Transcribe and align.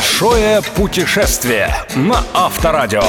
Большое 0.00 0.62
путешествие 0.76 1.68
на 1.94 2.24
Авторадио. 2.32 3.02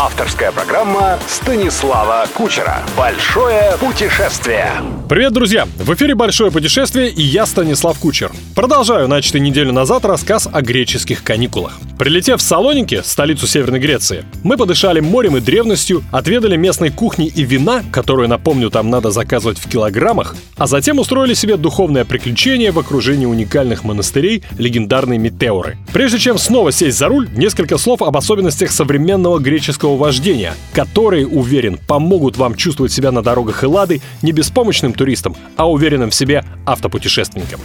Авторская 0.00 0.52
программа 0.52 1.18
Станислава 1.26 2.24
Кучера. 2.34 2.84
Большое 2.96 3.72
путешествие. 3.80 4.70
Привет, 5.08 5.32
друзья! 5.32 5.66
В 5.76 5.92
эфире 5.94 6.14
«Большое 6.14 6.52
путешествие» 6.52 7.10
и 7.10 7.22
я, 7.22 7.46
Станислав 7.46 7.98
Кучер. 7.98 8.30
Продолжаю 8.54 9.08
начатый 9.08 9.40
неделю 9.40 9.72
назад 9.72 10.04
рассказ 10.04 10.48
о 10.52 10.62
греческих 10.62 11.24
каникулах. 11.24 11.78
Прилетев 11.98 12.40
в 12.40 12.42
Салоники, 12.42 13.00
столицу 13.04 13.46
Северной 13.46 13.78
Греции, 13.78 14.24
мы 14.42 14.56
подышали 14.56 15.00
морем 15.00 15.36
и 15.36 15.40
древностью, 15.40 16.04
отведали 16.12 16.56
местной 16.56 16.90
кухни 16.90 17.26
и 17.26 17.42
вина, 17.42 17.82
которую, 17.90 18.28
напомню, 18.28 18.68
там 18.70 18.90
надо 18.90 19.10
заказывать 19.10 19.58
в 19.58 19.68
килограммах, 19.68 20.36
а 20.56 20.66
затем 20.66 20.98
устроили 20.98 21.34
себе 21.34 21.56
духовное 21.56 22.04
приключение 22.04 22.70
в 22.70 22.78
окружении 22.78 23.26
уникальных 23.26 23.84
монастырей 23.84 24.42
легендарной 24.58 25.18
Метеоры. 25.18 25.78
Прежде 25.92 26.18
чем 26.18 26.35
снова 26.38 26.72
сесть 26.72 26.98
за 26.98 27.08
руль, 27.08 27.28
несколько 27.34 27.78
слов 27.78 28.02
об 28.02 28.16
особенностях 28.16 28.70
современного 28.70 29.38
греческого 29.38 29.96
вождения, 29.96 30.54
которые, 30.72 31.26
уверен, 31.26 31.78
помогут 31.86 32.36
вам 32.36 32.54
чувствовать 32.54 32.92
себя 32.92 33.12
на 33.12 33.22
дорогах 33.22 33.62
Эллады 33.64 34.00
не 34.22 34.32
беспомощным 34.32 34.92
туристом, 34.92 35.36
а 35.56 35.70
уверенным 35.70 36.10
в 36.10 36.14
себе 36.14 36.44
автопутешественником. 36.64 37.60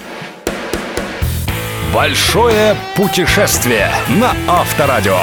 Большое 1.94 2.77
путешествие 2.95 3.91
на 4.08 4.34
Авторадио. 4.48 5.18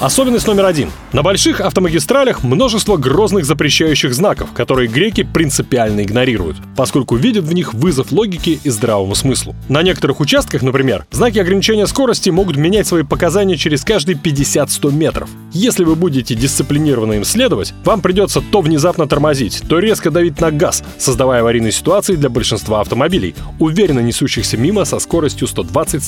Особенность 0.00 0.46
номер 0.46 0.64
один. 0.64 0.90
На 1.12 1.22
больших 1.22 1.60
автомагистралях 1.60 2.42
множество 2.42 2.96
грозных 2.96 3.44
запрещающих 3.44 4.14
знаков, 4.14 4.52
которые 4.52 4.88
греки 4.88 5.24
принципиально 5.24 6.04
игнорируют, 6.04 6.56
поскольку 6.74 7.16
видят 7.16 7.44
в 7.44 7.52
них 7.52 7.74
вызов 7.74 8.10
логике 8.10 8.60
и 8.64 8.70
здравому 8.70 9.14
смыслу. 9.14 9.54
На 9.68 9.82
некоторых 9.82 10.20
участках, 10.20 10.62
например, 10.62 11.04
знаки 11.10 11.38
ограничения 11.38 11.86
скорости 11.86 12.30
могут 12.30 12.56
менять 12.56 12.86
свои 12.86 13.02
показания 13.02 13.58
через 13.58 13.84
каждые 13.84 14.16
50-100 14.16 14.92
метров. 14.92 15.28
Если 15.52 15.84
вы 15.84 15.96
будете 15.96 16.34
дисциплинированно 16.34 17.14
им 17.14 17.24
следовать, 17.24 17.74
вам 17.84 18.00
придется 18.00 18.40
то 18.40 18.62
внезапно 18.62 19.06
тормозить, 19.06 19.62
то 19.68 19.80
резко 19.80 20.10
давить 20.10 20.40
на 20.40 20.50
газ, 20.50 20.82
создавая 20.96 21.40
аварийные 21.40 21.72
ситуации 21.72 22.14
для 22.14 22.30
большинства 22.30 22.80
автомобилей, 22.80 23.34
уверенно 23.58 24.00
несущихся 24.00 24.56
мимо 24.56 24.86
со 24.86 24.98
скоростью 24.98 25.46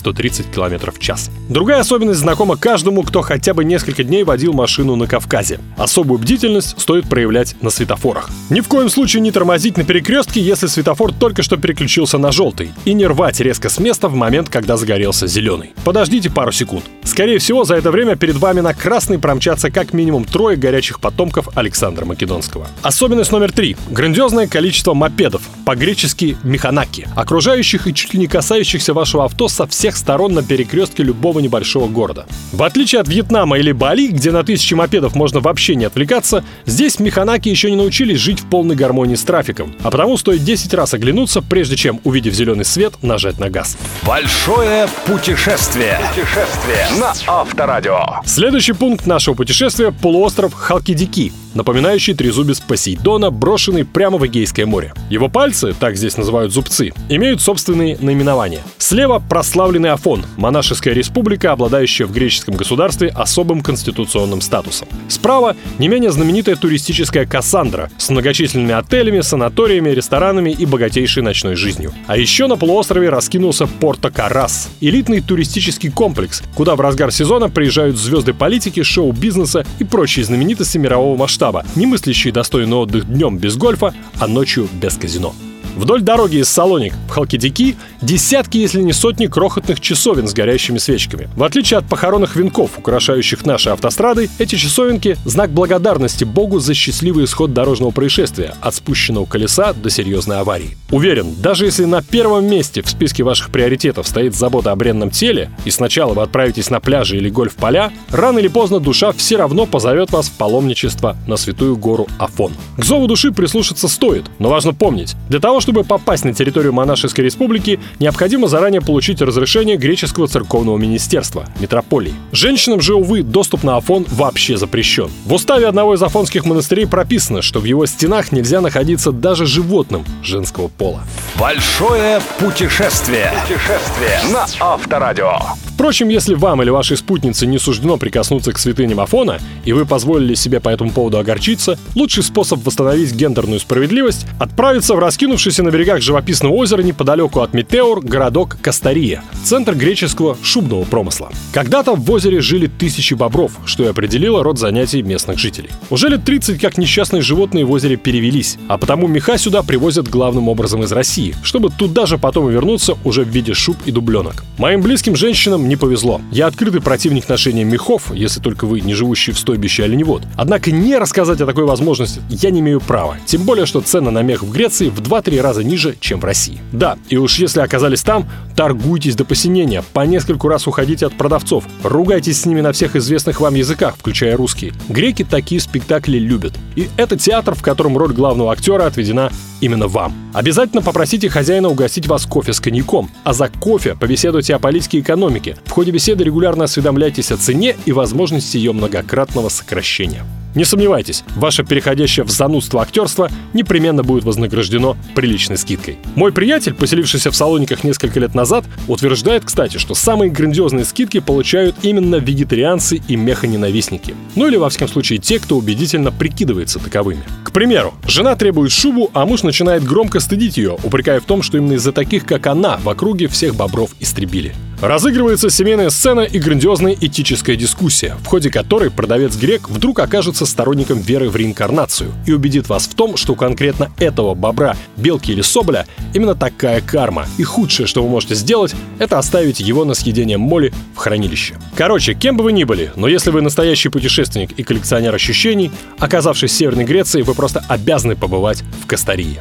120-130 0.03 0.53
км 0.53 0.91
в 0.91 0.99
час. 0.99 1.31
Другая 1.49 1.81
особенность 1.81 2.21
знакома 2.21 2.57
каждому, 2.57 3.03
кто 3.03 3.23
хотя 3.23 3.55
бы 3.55 3.65
несколько 3.65 4.05
дней 4.05 4.25
водил 4.25 4.53
машину 4.53 4.97
на 4.97 5.07
Кавказе. 5.07 5.61
Особую 5.77 6.19
бдительность 6.19 6.79
стоит 6.81 7.09
проявлять 7.09 7.57
на 7.63 7.71
светофорах. 7.71 8.31
Ни 8.51 8.61
в 8.61 8.69
коем 8.69 8.89
случае 8.89 9.23
не 9.23 9.31
тормозить 9.31 9.77
на 9.77 9.85
перекрестке, 9.85 10.41
если 10.41 10.67
светофор 10.67 11.13
только 11.13 11.43
что 11.43 11.57
переключился 11.57 12.19
на 12.19 12.33
желтый, 12.33 12.73
и 12.85 12.95
не 12.95 13.07
рвать 13.07 13.41
резко 13.41 13.69
с 13.69 13.79
места 13.79 14.09
в 14.09 14.15
момент, 14.15 14.49
когда 14.49 14.77
загорелся 14.77 15.27
зеленый. 15.27 15.73
Подождите 15.85 16.31
пару 16.31 16.53
секунд. 16.53 16.85
Скорее 17.05 17.39
всего, 17.39 17.65
за 17.65 17.77
это 17.77 17.91
время 17.91 18.17
перед 18.17 18.37
вами 18.37 18.61
на 18.61 18.75
красный 18.75 19.19
промчатся 19.19 19.71
как 19.71 19.93
минимум 19.93 20.25
трое 20.25 20.57
горячих 20.57 21.01
потомков 21.01 21.49
Александра 21.57 22.05
Македонского. 22.05 22.69
Особенность 22.83 23.33
номер 23.33 23.53
три. 23.53 23.77
Грандиозное 23.91 24.47
количество 24.47 24.95
мопедов, 24.95 25.43
по-гречески 25.65 26.37
механаки, 26.43 27.09
окружающих 27.17 27.87
и 27.87 27.95
чуть 27.95 28.15
ли 28.15 28.21
не 28.21 28.27
касающихся 28.27 28.95
вашего 28.95 29.25
авто 29.25 29.49
со 29.49 29.67
всех 29.67 29.92
сторон 29.97 30.35
на 30.35 30.43
перекрестке 30.43 31.03
любого 31.03 31.41
небольшого 31.41 31.89
города. 31.89 32.27
В 32.53 32.63
отличие 32.63 33.01
от 33.01 33.09
Вьетнама 33.09 33.59
или 33.59 33.73
Бали, 33.73 34.09
где 34.09 34.31
на 34.31 34.45
тысячи 34.45 34.75
мопедов 34.75 35.15
можно 35.15 35.41
вообще 35.41 35.75
не 35.75 35.85
отвлекаться, 35.85 36.45
здесь 36.67 36.99
механаки 36.99 37.49
еще 37.49 37.71
не 37.71 37.77
научились 37.77 38.19
жить 38.19 38.41
в 38.41 38.47
полной 38.47 38.77
гармонии 38.77 39.15
с 39.15 39.23
трафиком, 39.23 39.75
а 39.83 39.91
потому 39.91 40.17
стоит 40.17 40.45
10 40.45 40.75
раз 40.75 40.95
оглянуться, 40.95 41.43
прежде 41.43 41.77
чем, 41.77 42.01
увидев 42.05 42.35
зеленый 42.35 42.65
свет, 42.65 42.95
нажать 43.03 43.39
на 43.39 43.51
газ. 43.51 43.77
Большое 44.07 44.89
путешествие. 45.07 45.99
Путешествие 46.15 46.87
на 46.99 47.13
Авторадио. 47.27 48.23
Следующий 48.25 48.73
пункт 48.73 49.07
нашего 49.07 49.35
путешествия– 49.35 49.93
полуостров 50.03 50.55
Халкидики, 50.55 51.33
напоминающий 51.55 52.15
трезубец 52.15 52.61
Посейдона, 52.61 53.31
брошенный 53.31 53.85
прямо 53.85 54.19
в 54.19 54.27
Эгейское 54.27 54.67
море. 54.67 54.93
Его 55.11 55.29
пальцы, 55.29 55.75
так 55.79 55.97
здесь 55.97 56.17
называют 56.17 56.53
зубцы, 56.53 56.93
имеют 57.09 57.41
собственные 57.41 57.99
наименования. 58.01 58.61
Слева 58.79 59.23
прославленный 59.27 59.91
Афон, 59.91 60.25
монашеская 60.37 60.95
республика, 60.95 61.53
обладающая 61.53 62.07
в 62.07 62.13
греческом 62.13 62.57
государстве 62.57 63.09
особым 63.09 63.61
конституционным 63.63 64.41
статусом. 64.41 64.89
Справа 65.09 65.57
не 65.79 65.89
менее 65.89 66.11
знаменитая 66.13 66.57
туристическая 66.57 67.27
Кассандра 67.27 67.91
с 67.99 68.11
многочисленными 68.11 68.75
отелями, 68.75 69.21
санаториями, 69.21 69.91
ресторанами 69.91 70.51
и 70.51 70.67
богатейшей 70.67 71.23
ночной 71.23 71.57
жизнью. 71.57 71.93
А 72.07 72.17
еще 72.17 72.47
на 72.47 72.57
полуострове 72.57 73.09
раскинулся 73.09 73.67
Порто 73.67 74.11
Карас, 74.11 74.71
элитный 74.81 75.21
туристический 75.21 75.91
комплекс, 75.91 76.43
куда 76.55 76.77
в 76.77 76.81
разгар 76.81 77.13
сезона 77.13 77.49
приезжают 77.49 77.97
звезды 77.97 78.35
политики, 78.35 78.83
шоу-бизнеса 78.83 79.65
и 79.79 79.85
прочие 79.85 80.25
знаменитости 80.25 80.79
мирового 80.79 81.17
масштаба, 81.17 81.42
не 81.75 81.87
мыслящие 81.87 82.33
достойный 82.33 82.77
отдых 82.77 83.05
днем 83.05 83.37
без 83.37 83.57
гольфа, 83.57 83.93
а 84.21 84.29
ночью 84.29 84.69
без 84.73 84.97
казино. 84.97 85.35
Вдоль 85.77 86.03
дороги 86.03 86.37
из 86.37 86.49
Салоник 86.49 86.93
в 87.09 87.11
Халкидики 87.11 87.77
десятки, 88.03 88.59
если 88.59 88.83
не 88.83 88.93
сотни 88.93 89.27
крохотных 89.27 89.81
часовен 89.81 90.29
с 90.29 90.35
горящими 90.35 90.79
свечками. 90.79 91.31
В 91.35 91.43
отличие 91.45 91.79
от 91.79 91.87
похоронных 91.87 92.37
венков, 92.37 92.79
украшающих 92.79 93.47
наши 93.47 93.71
автострады, 93.71 94.29
эти 94.39 94.57
часовенки— 94.57 95.17
знак 95.25 95.51
благодарности 95.51 96.25
Богу 96.25 96.59
за 96.59 96.75
счастливый 96.75 97.25
исход 97.25 97.55
дорожного 97.55 97.91
происшествия, 97.91 98.55
от 98.61 98.75
спущенного 98.75 99.25
колеса 99.25 99.73
до 99.73 99.89
серьезной 99.89 100.41
аварии. 100.41 100.77
Уверен, 100.91 101.35
даже 101.39 101.65
если 101.65 101.87
на 101.87 102.03
первом 102.03 102.45
месте 102.45 102.83
в 102.83 102.89
списке 102.91 103.23
ваших 103.23 103.51
приоритетов 103.51 104.07
стоит 104.07 104.35
забота 104.35 104.73
о 104.73 104.77
бренном 104.77 105.11
теле, 105.11 105.51
и 105.65 105.71
сначала 105.71 106.13
вы 106.13 106.23
отправитесь 106.23 106.69
на 106.69 106.81
пляжи 106.81 107.17
или 107.17 107.31
гольф-поля, 107.31 107.93
рано 108.11 108.41
или 108.41 108.49
поздно 108.49 108.79
душа 108.79 109.13
все 109.13 109.37
равно 109.39 109.65
позовет 109.65 110.11
вас 110.11 110.29
в 110.29 110.33
паломничество 110.33 111.17
на 111.27 111.37
святую 111.37 111.77
гору 111.77 112.09
Афон. 112.19 112.53
К 112.77 112.85
зову 112.85 113.07
души 113.07 113.33
прислушаться 113.33 113.89
стоит, 113.89 114.25
но 114.39 114.51
важно 114.51 114.75
помнить, 114.75 115.15
для 115.31 115.41
того, 115.41 115.62
чтобы 115.63 115.85
попасть 115.85 116.25
на 116.25 116.35
территорию 116.35 116.73
монашеской 116.73 117.25
республики, 117.25 117.79
необходимо 118.01 118.49
заранее 118.49 118.81
получить 118.81 119.23
разрешение 119.23 119.77
греческого 119.77 120.27
церковного 120.27 120.77
министерства, 120.77 121.47
метрополии. 121.61 122.15
Женщинам 122.33 122.81
же, 122.81 122.95
увы, 122.95 123.23
доступ 123.23 123.63
на 123.63 123.77
Афон 123.77 124.05
вообще 124.11 124.57
запрещен. 124.57 125.09
В 125.25 125.33
уставе 125.33 125.69
одного 125.69 125.95
из 125.95 126.03
афонских 126.03 126.45
монастырей 126.45 126.87
прописано, 126.87 127.43
что 127.43 127.61
в 127.61 127.65
его 127.65 127.87
стенах 127.87 128.33
нельзя 128.33 128.61
находиться 128.61 129.13
даже 129.13 129.47
животным 129.47 130.05
женского 130.23 130.67
пола. 130.67 131.03
Большое 131.39 132.21
путешествие. 132.39 133.33
Путешествие 133.47 134.21
на 134.33 134.47
Авторадио. 134.59 135.39
Впрочем, 135.83 136.11
если 136.11 136.35
вам 136.35 136.63
или 136.63 136.71
вашей 136.71 136.97
спутнице 136.97 137.45
не 137.45 137.59
суждено 137.59 137.97
прикоснуться 137.97 138.53
к 138.53 138.59
святыням 138.61 139.01
Афона, 139.01 139.41
и 139.65 139.73
вы 139.73 139.85
позволили 139.85 140.35
себе 140.35 140.61
по 140.61 140.69
этому 140.69 140.93
поводу 140.93 141.19
огорчиться, 141.19 141.77
лучший 141.97 142.23
способ 142.23 142.65
восстановить 142.65 143.13
гендерную 143.13 143.59
справедливость— 143.59 144.27
отправиться 144.39 144.95
в 144.95 145.01
раскинувшийся 145.01 145.65
на 145.65 145.71
берегах 145.71 146.01
живописного 146.01 146.53
озера 146.53 146.83
неподалеку 146.83 147.41
от 147.41 147.53
Метеор 147.53 148.01
городок 148.01 148.59
Кастария, 148.63 149.25
центр 149.43 149.75
греческого 149.75 150.39
шубного 150.41 150.85
промысла. 150.85 151.33
Когда-то 151.53 151.97
в 151.97 152.09
озере 152.13 152.41
жили 152.41 152.69
тысячи 152.69 153.15
бобров, 153.15 153.51
что 153.67 153.83
и 153.83 153.89
определило 153.89 154.45
род 154.45 154.61
занятий 154.61 155.03
местных 155.03 155.41
жителей. 155.41 155.71
Уже 155.91 156.11
лет 156.11 156.25
30 156.25 156.61
как 156.61 156.79
несчастные 156.79 157.23
животные 157.23 157.65
в 157.65 157.73
озере 157.73 157.97
перевелись, 157.97 158.57
а 158.69 158.79
потому 158.79 159.09
меха 159.09 159.37
сюда 159.37 159.65
привозят 159.65 160.07
главным 160.07 160.49
образом 160.49 160.85
из 160.85 160.93
России, 160.93 161.35
чтобы 161.43 161.71
туда 161.71 162.07
же 162.07 162.19
потом 162.19 162.49
вернуться 162.49 162.97
уже 163.03 163.25
в 163.25 163.29
виде 163.29 163.53
шуб 163.53 163.79
и 163.85 163.91
дубленок. 163.91 164.45
Моим 164.59 164.81
близким 164.81 165.17
женщинам 165.17 165.72
не 165.73 165.77
повезло. 165.77 166.21
Я 166.31 166.49
открытый 166.49 166.83
противник 166.83 167.31
ношения 167.31 167.65
мехов, 167.65 168.13
если 168.15 168.41
только 168.41 168.67
вы 168.67 168.83
не 168.83 168.93
живущий 168.93 169.33
в 169.33 169.39
стойбище 169.39 169.85
оленевод. 169.85 170.23
Однако 170.37 170.71
не 170.71 170.99
рассказать 170.99 171.41
о 171.41 171.47
такой 171.47 171.65
возможности 171.65 172.21
я 172.29 172.51
не 172.51 172.61
имею 172.61 172.79
права. 172.79 173.17
Тем 173.25 173.45
более, 173.45 173.65
что 173.65 173.81
цены 173.81 174.11
на 174.11 174.21
мех 174.21 174.43
в 174.43 174.53
Греции 174.53 174.91
в 174.91 175.01
2-3 175.01 175.41
раза 175.41 175.65
ниже, 175.65 175.97
чем 175.99 176.21
в 176.21 176.25
России. 176.25 176.59
Да, 176.73 176.99
и 177.09 177.17
уж 177.17 177.39
если 177.39 177.61
оказались 177.61 178.03
там, 178.03 178.29
торгуйтесь 178.55 179.17
до 179.17 179.25
посинения, 179.25 179.83
по 179.95 180.01
нескольку 180.01 180.49
раз 180.49 180.67
уходите 180.67 181.07
от 181.07 181.15
продавцов, 181.15 181.65
ругайтесь 181.83 182.43
с 182.43 182.45
ними 182.45 182.61
на 182.61 182.73
всех 182.73 182.95
известных 182.95 183.41
вам 183.41 183.55
языках, 183.55 183.95
включая 183.97 184.37
русский. 184.37 184.75
Греки 184.91 185.25
такие 185.25 185.59
спектакли 185.59 186.19
любят. 186.19 186.53
И 186.77 186.89
это 186.97 187.17
театр, 187.17 187.55
в 187.55 187.63
котором 187.63 187.97
роль 187.97 188.13
главного 188.13 188.53
актера 188.53 188.87
отведена 188.87 189.31
именно 189.61 189.89
вам. 189.89 190.15
Обязательно 190.35 190.83
попросите 190.83 191.29
хозяина 191.29 191.69
угостить 191.69 192.07
вас 192.07 192.27
кофе 192.27 192.53
с 192.53 192.61
коньяком, 192.61 193.11
а 193.25 193.33
за 193.33 193.49
кофе 193.49 193.97
побеседуйте 193.99 194.55
о 194.55 194.59
политике 194.59 194.99
и 194.99 195.01
экономике. 195.01 195.57
В 195.65 195.71
ходе 195.71 195.91
беседы 195.91 196.25
регулярно 196.25 196.65
осведомляйтесь 196.65 197.31
о 197.33 197.37
цене 197.37 197.77
и 197.85 197.93
возможности 197.93 198.57
ее 198.57 198.73
многократного 198.73 199.49
сокращения. 199.49 200.25
Не 200.55 200.65
сомневайтесь, 200.65 201.25
ваше 201.37 201.65
переходящее 201.65 202.25
в 202.25 202.31
занудство 202.31 202.83
актерство 202.83 203.31
непременно 203.55 204.03
будет 204.03 204.25
вознаграждено 204.25 204.97
приличной 205.15 205.57
скидкой. 205.57 205.99
Мой 206.15 206.33
приятель, 206.33 206.75
поселившийся 206.75 207.31
в 207.31 207.37
Салониках 207.37 207.85
несколько 207.85 208.21
лет 208.21 208.35
назад, 208.35 208.65
утверждает, 208.87 209.45
кстати, 209.45 209.79
что 209.79 209.95
самые 209.95 210.31
грандиозные 210.31 210.85
скидки 210.85 211.21
получают 211.21 211.77
именно 211.83 212.17
вегетарианцы 212.17 213.01
и 213.09 213.17
механенавистники. 213.17 214.15
Ну 214.35 214.47
или, 214.47 214.57
во 214.57 214.69
всяком 214.69 214.89
случае, 214.89 215.19
те, 215.19 215.39
кто 215.39 215.57
убедительно 215.57 216.13
прикидывается 216.13 216.79
таковыми. 216.79 217.23
Примеру, 217.53 217.93
жена 218.07 218.35
требует 218.35 218.73
шубу, 218.73 219.11
а 219.13 219.27
муж 219.27 219.43
начинает 219.43 219.85
громко 219.85 220.21
стыдить 220.21 220.57
ее, 220.57 220.79
упрекая 220.83 221.21
в 221.21 221.25
том, 221.25 221.43
что 221.43 221.59
именно 221.59 221.75
из-за 221.75 221.93
таких, 221.93 222.25
как 222.25 222.47
она, 222.47 222.79
в 222.79 222.89
округе 222.89 223.29
всех 223.29 223.55
бобров 223.55 223.91
истребили. 224.01 224.55
Разыгрывается 224.83 225.49
семейная 225.49 225.91
сцена 225.91 226.23
и 226.23 226.41
грандиозная 226.41 226.97
этическая 227.01 227.55
дискуссия, 227.55 228.17
в 228.25 228.27
ходе 228.27 228.51
которой 228.51 228.91
продавец 228.91 229.37
Грек 229.37 229.69
вдруг 229.69 230.01
окажется 230.01 230.45
сторонником 230.45 230.99
веры 230.99 231.31
в 231.31 231.37
реинкарнацию 231.37 232.13
и 232.27 232.33
убедит 232.33 232.69
вас 232.69 232.89
в 232.89 232.95
том, 232.97 233.17
что 233.17 233.35
у 233.35 233.37
конкретно 233.37 233.93
этого 233.99 234.35
бобра, 234.35 234.75
белки 234.97 235.31
или 235.31 235.41
соболя 235.43 235.87
именно 236.15 236.35
такая 236.35 236.81
карма. 236.81 237.27
И 237.39 237.45
худшее, 237.45 237.87
что 237.87 238.03
вы 238.03 238.09
можете 238.09 238.35
сделать, 238.35 238.75
это 238.99 239.19
оставить 239.19 239.61
его 239.61 239.85
на 239.85 239.95
съедение 239.95 240.37
моли 240.37 240.73
в 240.97 240.99
хранилище. 240.99 241.55
Короче, 241.77 242.15
кем 242.15 242.37
бы 242.37 242.43
вы 242.43 242.53
ни 242.53 242.65
были, 242.65 242.91
но 242.97 243.07
если 243.07 243.31
вы 243.31 243.41
настоящий 243.41 243.89
путешественник 243.89 244.51
и 244.57 244.65
коллекционер 244.65 245.15
ощущений, 245.15 245.71
оказавшись 246.01 246.51
в 246.51 246.57
Северной 246.57 246.85
Греции, 246.85 247.23
вы 247.23 247.35
просто 247.43 247.65
обязаны 247.67 248.15
побывать 248.15 248.63
в 248.85 248.87
Кастарии. 248.87 249.41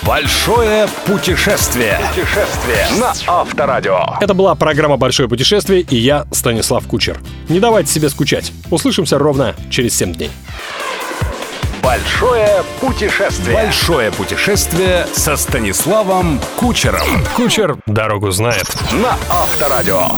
Большое 0.00 0.88
путешествие. 1.04 2.00
Путешествие 2.08 2.86
на 2.98 3.12
Авторадио. 3.26 4.16
Это 4.18 4.32
была 4.32 4.54
программа 4.54 4.96
«Большое 4.96 5.28
путешествие» 5.28 5.82
и 5.82 5.94
я, 5.94 6.26
Станислав 6.32 6.86
Кучер. 6.86 7.20
Не 7.50 7.60
давайте 7.60 7.92
себе 7.92 8.08
скучать. 8.08 8.50
Услышимся 8.70 9.18
ровно 9.18 9.54
через 9.68 9.94
7 9.94 10.14
дней. 10.14 10.30
Большое 11.82 12.64
путешествие. 12.80 13.54
Большое 13.54 14.10
путешествие 14.10 15.06
со 15.12 15.36
Станиславом 15.36 16.40
Кучером. 16.56 17.06
Кучер 17.36 17.76
дорогу 17.84 18.30
знает. 18.30 18.74
На 18.90 19.18
Авторадио. 19.28 20.08